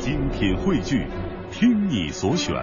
[0.00, 1.06] 精品汇聚，
[1.50, 2.54] 听你所选，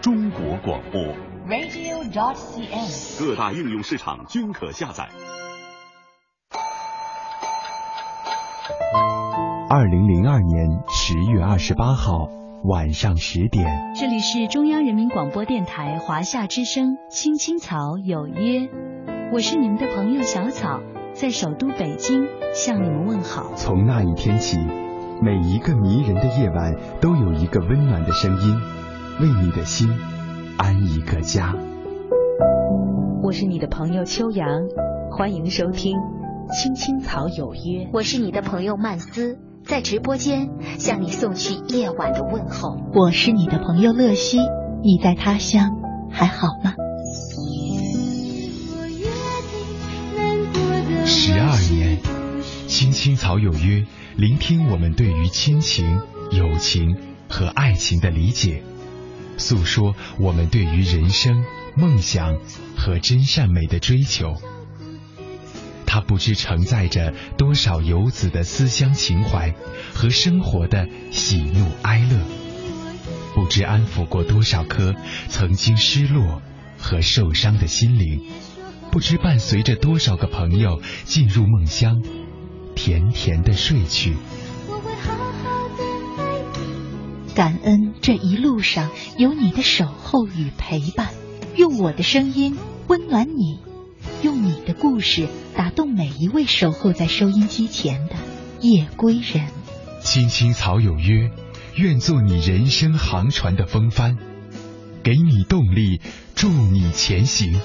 [0.00, 1.02] 中国广播。
[1.48, 3.18] radio.dot.cn，。
[3.18, 5.08] 各大应用市场均可下载。
[9.68, 12.28] 二零零二年十月二十八号
[12.62, 13.66] 晚上十点，
[13.96, 18.60] 这里是中央人民广播电台华夏之声《青青草有约》，
[19.32, 20.80] 我是你们的朋友小草，
[21.12, 23.52] 在首都北京向你们问好。
[23.56, 24.56] 从那一天起，
[25.20, 28.56] 每一个迷人的夜晚都有一个温暖的声音，
[29.20, 29.90] 为你的心
[30.56, 31.56] 安一个家。
[33.20, 34.46] 我是你的朋友秋阳，
[35.10, 35.96] 欢迎收听
[36.56, 37.84] 《青青草有约》。
[37.92, 42.78] 我是你的朋友曼斯，在直播间向你送去夜晚的问候。
[42.94, 44.38] 我是你的朋友乐西，
[44.84, 45.80] 你在他乡
[46.12, 46.74] 还好吗？
[51.04, 51.98] 十二年，
[52.68, 53.84] 青青草有约，
[54.18, 56.00] 聆听我们对于亲情、
[56.32, 56.96] 友情
[57.28, 58.64] 和爱情的理解，
[59.36, 61.44] 诉说我们对于人生、
[61.76, 62.36] 梦想
[62.76, 64.34] 和真善美的追求。
[65.86, 69.54] 它不知承载着多少游子的思乡情怀
[69.94, 72.18] 和生活的喜怒哀乐，
[73.36, 74.96] 不知安抚过多少颗
[75.28, 76.42] 曾经失落
[76.76, 78.20] 和受伤的心灵。
[78.90, 82.02] 不知伴随着多少个朋友进入梦乡，
[82.78, 84.14] 甜甜的睡去。
[84.68, 85.82] 我会好好的
[86.22, 91.08] 爱感恩这一路上有你的守候与陪伴，
[91.56, 92.56] 用我的声音
[92.86, 93.58] 温暖你，
[94.22, 98.14] 用你的故事打动每一位守候在收音机前的
[98.60, 99.48] 夜归人。
[100.00, 101.32] 青青草有约，
[101.74, 104.18] 愿做你人生航船的风帆，
[105.02, 106.00] 给你动力，
[106.36, 107.60] 助你前行。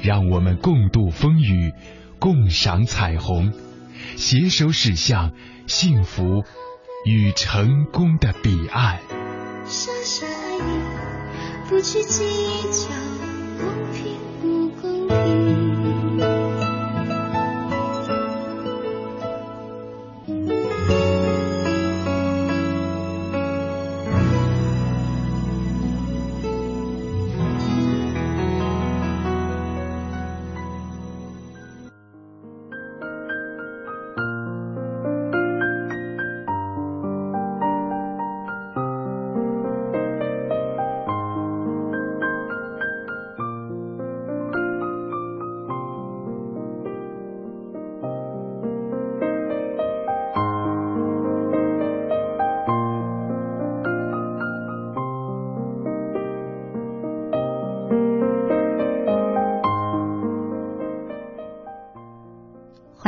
[0.00, 1.74] 让我们共度风雨，
[2.18, 3.52] 共赏彩虹，
[4.16, 5.32] 携手驶向
[5.66, 6.44] 幸福
[7.04, 9.00] 与成功的彼岸。
[9.66, 12.24] 傻傻爱你，不去计
[12.72, 12.88] 较
[13.58, 15.87] 公平不公平。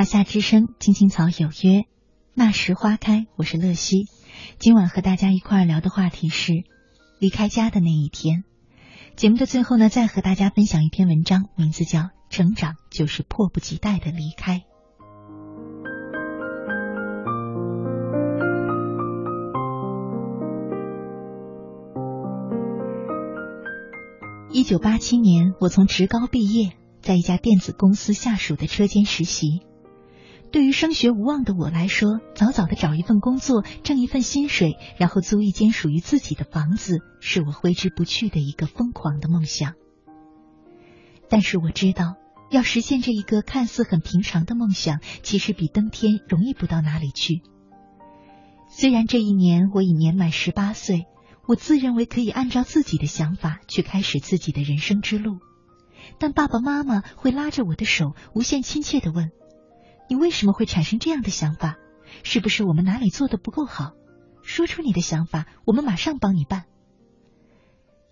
[0.01, 1.85] 华夏之声，青青草有约，
[2.33, 3.27] 那时花开。
[3.37, 4.07] 我是乐西，
[4.59, 6.65] 今晚和大家一块聊的话题是
[7.19, 8.45] 离开家的那一天。
[9.15, 11.99] 节目的最后呢，再和大家分享一篇文章，名字叫
[12.31, 14.63] 《成长就是迫不及待的离开》。
[24.51, 26.73] 一九八七年，我从职高毕业，
[27.03, 29.61] 在一家电子公司下属的车间实习。
[30.53, 39.75] 对于升学无望的我来说，早早的找一份工作，挣一份薪水，然后租一间属于自己的房子，是我挥之不去的一个疯狂的梦想。
[41.29, 42.17] 但是我知道，
[42.51, 47.43] 要实现这一个看似很平常的梦想，其实比登天容易不到哪里去。
[48.69, 51.07] 虽然这一年我已年满十八岁，
[51.47, 55.39] 我自认为可以按照自己的想法去开始自己的人生之路，
[56.19, 59.31] 但爸爸妈妈会拉着我的手，无限亲切的问。
[60.11, 61.77] 你为什么会产生这样的想法？
[62.25, 63.93] 是不是我们哪里做的不够好？
[64.43, 66.65] 说出你的想法，我们马上帮你办。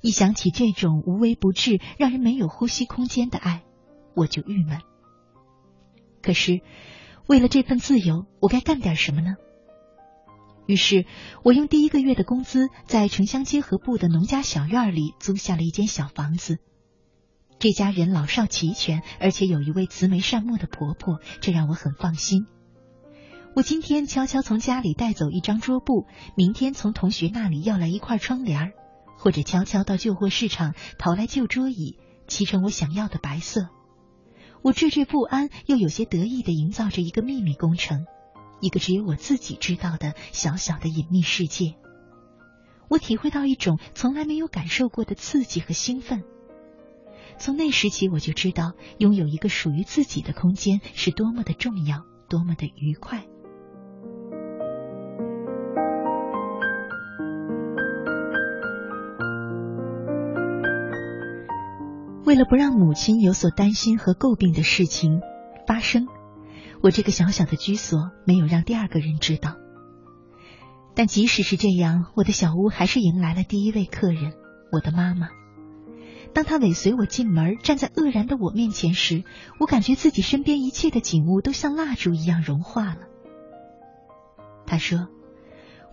[0.00, 3.64] 一想起这种无微不至、让人没有呼吸空间的爱，
[4.14, 4.78] 我就郁闷。
[6.22, 6.60] 可是，
[7.26, 9.34] 为了这份自由，我该干点什么呢？
[10.66, 11.04] 于是，
[11.42, 16.60] 我用第一个月的工资，在城乡结合部的农家小院里租下了一间小房子。
[17.58, 22.46] 这家人老少齐全，而且有一位慈眉善目的婆婆，这让我很放心。
[23.56, 26.06] 我今天悄悄从家里带走一张桌布，
[26.36, 28.72] 明天从同学那里要来一块窗帘，
[29.16, 33.68] 或者悄悄到旧货市场淘来旧桌椅，漆成我想要的白色。
[34.62, 38.06] 我惴惴不安，又有些得意的营造着一个秘密工程，
[38.60, 41.74] 一个只有我自己知道的小小的隐秘世界。
[42.88, 46.22] 我体会到一种从来没有感受过的刺激和兴奋。
[47.38, 53.24] 从那时起我就知道拥有一个属于自己的空间是多么的重要多么的愉快。
[62.24, 65.22] 为了不让母亲有所担心和诟病的事情
[65.66, 66.06] 发生
[66.82, 69.54] 我这个小小的居所没有让第二个人知道。
[70.94, 74.34] 但即使是这样我的小屋还是迎来了第一位客人
[74.72, 75.37] 我的妈妈。
[76.34, 79.24] 当他尾随我进门，站在愕然的我面前时，
[79.58, 83.00] 我感觉自己身边一切的景物都像蜡烛一样融化了。
[84.66, 85.08] 他说：“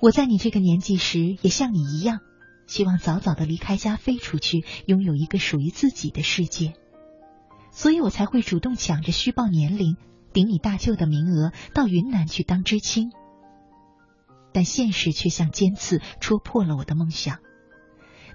[0.02, 2.20] 我在你这个年纪时，也像你一样。”
[2.68, 6.74] 希望早早的离开家，飞出去，拥有一个属于自己的世界，
[7.72, 9.98] 所以我才会主动抢着虚报年龄，
[10.34, 13.12] 顶你大舅的名额，到云南去当知青。
[14.52, 17.38] 但现实却像尖刺戳破了我的梦想。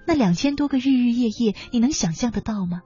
[0.06, 2.82] 那两千多个日日夜夜，你能想象得到吗？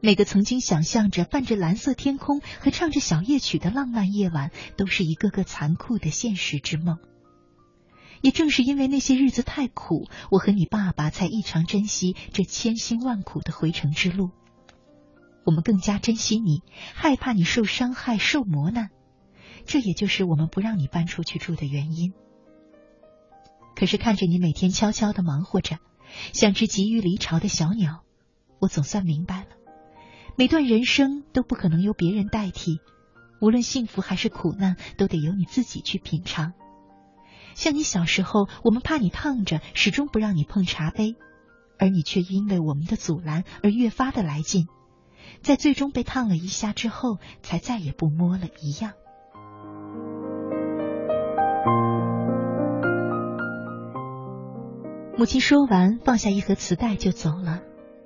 [0.00, 6.98] 每个曾经想象着伴着蓝色天空和唱着小夜曲的浪漫夜晚，都是一个个残酷的现实之梦。
[8.20, 14.30] 也正是因为那些日子太苦，我和你爸爸才异常珍惜这千辛万苦的回程之路。
[15.44, 16.62] 我们更加珍惜你，
[16.94, 18.90] 害怕你受伤害、受磨难，
[19.66, 22.12] 这也就是我们不让你搬出去住的原因。
[23.74, 25.78] 可是看着你每天悄悄的忙活着，
[26.32, 28.02] 像只急于离巢的小鸟，
[28.60, 29.48] 我总算明白了，
[30.36, 32.80] 每段人生都不可能由别人代替，
[33.40, 36.52] 无论幸福还是苦难，都得由你自己去品尝。
[37.54, 41.16] 像你小时候，我们怕你烫着，始终不让你碰茶杯，
[41.78, 44.68] 而你却因为我们的阻拦而越发的来劲，
[45.42, 48.92] 在最终被烫了一下之后，才再也不摸了一样。
[55.18, 57.60] 母亲说完，放下一盒磁带就走了。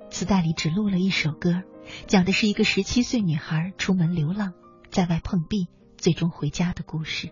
[0.09, 1.61] 磁带里只录了一首歌，
[2.07, 4.53] 讲的是一个十七岁女孩出门流浪，
[4.89, 7.29] 在外碰壁，最终回家的故事。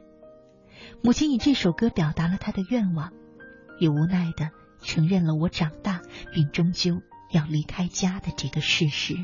[1.02, 3.12] 母亲以这首歌表达了她的愿望，
[3.80, 4.52] 也无奈的
[4.84, 6.02] 承认了我长大
[6.32, 7.02] 并终究
[7.32, 9.16] 要离开家的这个事实。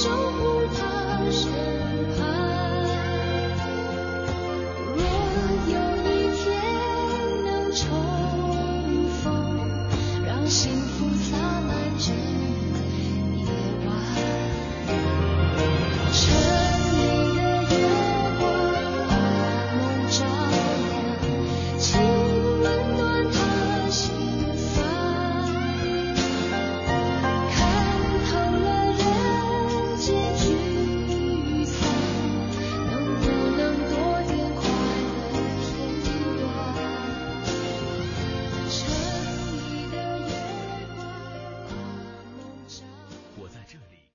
[0.00, 1.87] 守护他身